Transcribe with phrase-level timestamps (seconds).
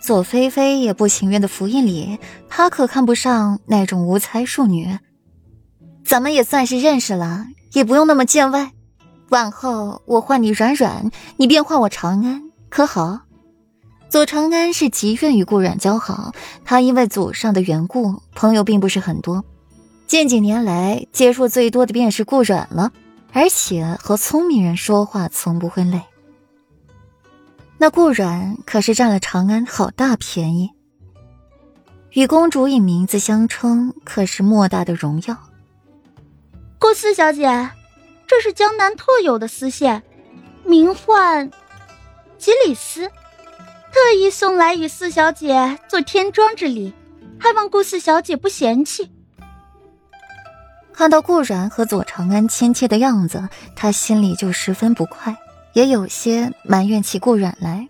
[0.00, 4.98] 左菲菲也不情愿的服一礼，她可看不上那种无才庶女。
[6.04, 8.72] 咱们也算是认识了，也不用那么见外。
[9.28, 13.20] 往后我唤你软软，你便唤我长安，可好？
[14.08, 16.32] 左长安是极愿与顾阮交好，
[16.64, 19.44] 他因为祖上的缘故，朋友并不是很多。
[20.08, 22.90] 近几年来，接触最多的便是顾阮了，
[23.32, 26.02] 而且和聪明人说话从不会累。
[27.82, 30.70] 那顾阮可是占了长安好大便宜，
[32.10, 35.34] 与公主以名字相称，可是莫大的荣耀。
[36.78, 37.70] 顾四小姐，
[38.26, 40.02] 这是江南特有的丝线，
[40.62, 41.50] 名唤
[42.36, 43.08] 吉里斯。
[43.08, 46.92] 特意送来与四小姐做添妆之礼，
[47.38, 49.10] 还望顾四小姐不嫌弃。
[50.92, 55.34] 看到顾然和左长安亲切的样子，他心里就十分不快，
[55.72, 57.88] 也有些埋怨起顾然来。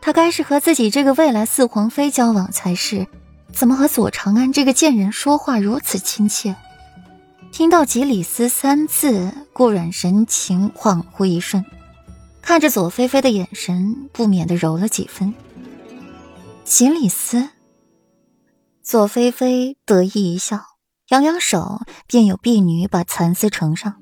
[0.00, 3.06] 他该是和自己这个未来四皇妃交往才是，
[3.52, 6.54] 怎么和左长安这个贱人说话如此亲切？
[7.50, 11.64] 听到“吉里斯”三字，顾然神情恍惚一瞬。
[12.42, 15.34] 看着左菲菲的眼神，不免的柔了几分。
[16.64, 17.48] 锦里斯，
[18.82, 20.60] 左菲菲得意一笑，
[21.08, 23.94] 扬扬手，便有婢女把蚕丝呈上。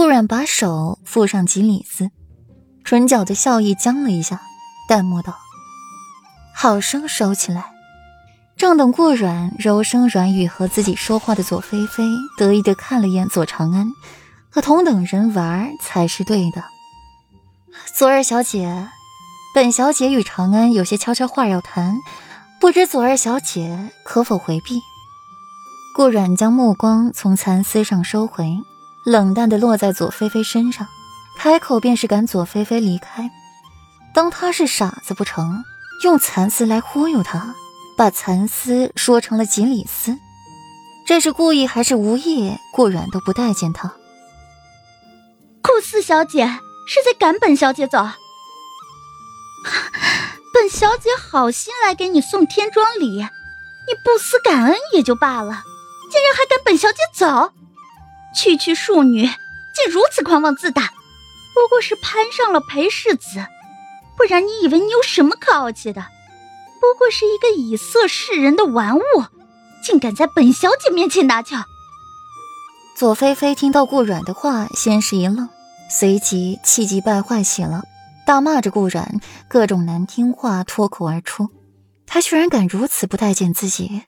[0.00, 2.10] 顾染把手附上锦里斯，
[2.84, 4.40] 唇角的笑意僵了一下，
[4.88, 5.36] 淡漠道
[6.56, 7.66] ：“好生收起来。”
[8.56, 13.88] 正等顾软柔声软语和自己说话的左菲菲得意的看了眼左长安，
[14.48, 16.64] 和同等人玩才是对的。
[17.94, 18.88] 左二小姐，
[19.54, 21.98] 本小姐与长安有些悄悄话要谈，
[22.58, 24.80] 不知左二小姐可否回避？
[25.94, 28.56] 顾阮将目光从蚕丝上收回，
[29.04, 30.86] 冷淡的落在左菲菲身上，
[31.38, 33.30] 开口便是赶左菲菲离开。
[34.14, 35.64] 当他是傻子不成？
[36.02, 37.54] 用蚕丝来忽悠他，
[37.96, 40.18] 把蚕丝说成了锦鲤丝，
[41.06, 42.56] 这是故意还是无意？
[42.72, 43.92] 顾阮都不待见他。
[45.62, 46.60] 顾四小姐。
[46.92, 47.98] 是在赶本小姐走，
[50.52, 55.62] 本小姐好心来给你送天装礼，你不思感恩也就罢了，
[56.10, 57.52] 竟然还赶本小姐走，
[58.34, 60.82] 区区庶女竟如此狂妄自大，
[61.54, 63.44] 不过是攀上了裴世子，
[64.16, 66.06] 不然你以为你有什么可傲气的？
[66.80, 69.02] 不过是一个以色示人的玩物，
[69.84, 71.58] 竟敢在本小姐面前拿翘。
[72.96, 75.48] 左菲菲听到顾阮的话，先是一愣。
[75.90, 77.82] 随即气急败坏起了，
[78.24, 81.48] 大骂着顾阮，各种难听话脱口而出。
[82.06, 84.02] 他居然敢如此不待见自己！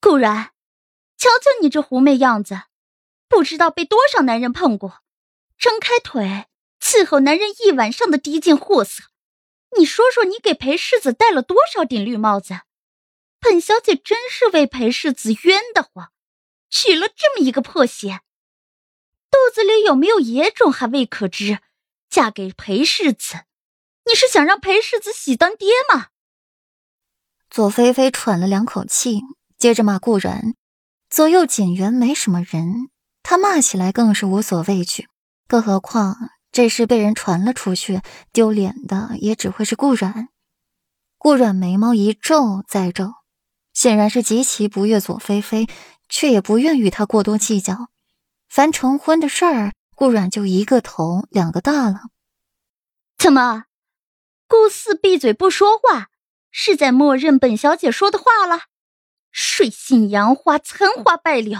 [0.00, 0.50] 顾然，
[1.26, 2.62] 瞧瞧你这狐媚样子，
[3.28, 5.02] 不知道被多少男人碰过，
[5.58, 6.46] 张开腿
[6.80, 9.02] 伺候男人一晚上的低贱货色。
[9.76, 12.60] 你说说，你给裴世子戴了多少顶绿帽子？
[13.40, 16.12] 本小姐真是为裴世子冤得慌，
[16.70, 18.20] 娶了这么一个破鞋。
[19.28, 21.58] 肚子里有没有野种还未可知，
[22.08, 23.46] 嫁给裴世子，
[24.04, 26.10] 你是想让裴世子喜当爹吗？
[27.50, 29.22] 左菲菲喘了两口气，
[29.58, 30.54] 接着骂顾然。
[31.08, 32.90] 左右锦园没什么人，
[33.22, 35.08] 他骂起来更是无所畏惧。
[35.46, 36.16] 更何况
[36.50, 38.02] 这事被人传了出去，
[38.32, 40.28] 丢脸的也只会是顾然。
[41.18, 43.12] 顾然眉毛一皱再皱，
[43.72, 45.68] 显然是极其不悦左菲菲，
[46.08, 47.88] 却也不愿与他过多计较。
[48.48, 52.02] 凡成婚的事儿，顾阮就一个头两个大了。
[53.16, 53.64] 怎么，
[54.48, 56.08] 顾四闭嘴不说话，
[56.50, 58.62] 是在默认本小姐说的话了？
[59.38, 61.58] 水性杨花，残花败柳，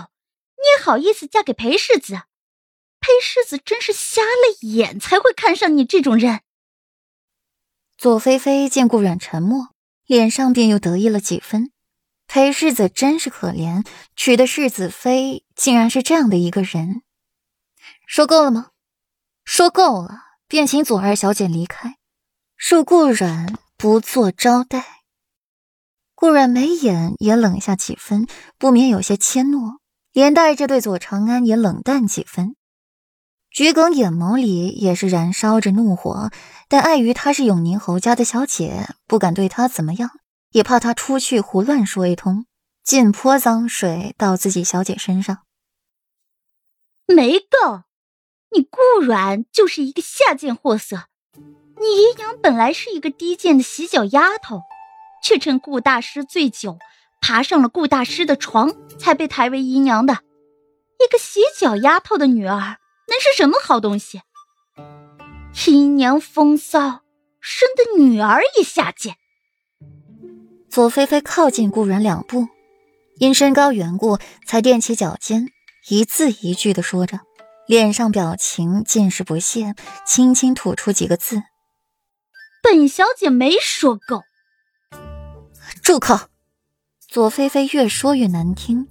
[0.57, 2.23] 你也好意思嫁给裴世子？
[2.99, 6.41] 裴世子真是瞎了眼，才会看上你这种人。
[7.99, 9.75] 左菲菲见顾阮沉默，
[10.07, 11.71] 脸上便又得意了几分。
[12.27, 17.03] 裴世子真是可怜，娶的世子妃竟然是这样的一个人。
[18.07, 18.71] 说够了吗？
[19.45, 21.99] 说够了，便请左二小姐离开，
[22.59, 24.96] 恕顾阮不做招待。
[26.16, 28.27] 顾阮眉眼也冷下几分，
[28.59, 29.77] 不免有些怯懦，
[30.13, 32.57] 连带着对左长安也冷淡几分，
[33.51, 36.30] 桔梗眼眸里也是燃烧着怒火，
[36.68, 40.10] 但碍于她是永宁侯家的小姐，不敢对她怎么样。
[40.53, 42.47] 也怕她出去胡乱说一通，
[42.83, 45.41] 尽泼脏水到自己小姐身上。
[47.07, 47.83] 没够，
[48.57, 51.09] 你顾阮就是一个下贱货色。
[51.78, 54.62] 你姨娘本来是一个低贱的洗脚丫头，
[55.22, 56.78] 却趁顾大师醉酒，
[57.21, 60.15] 爬上了顾大师的床，才被抬为姨娘的。
[60.98, 62.57] 一个洗脚丫头的女儿，
[63.09, 64.22] 能是什么好东西？
[65.66, 67.03] 姨娘风骚。
[67.48, 69.15] 生的女儿也下贱。
[70.68, 72.48] 左菲菲靠近顾然两步，
[73.21, 75.47] 因身高缘故，才踮起脚尖，
[75.89, 77.21] 一字一句的说着，
[77.69, 81.41] 脸上表情尽是不屑，轻轻吐出几个字
[82.60, 84.24] ：“本小姐没说够。”
[85.86, 86.18] 住口！
[87.06, 88.88] 左菲菲越说越难听，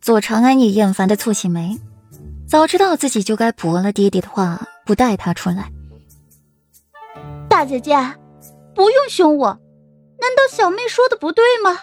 [0.00, 1.78] 左长安也厌烦的蹙起眉，
[2.44, 5.70] 早知道自己就该驳了爹爹的话，不带他出来。
[7.48, 7.94] 大姐姐，
[8.74, 9.46] 不用凶我。
[10.18, 11.78] 难道小妹说的不对吗？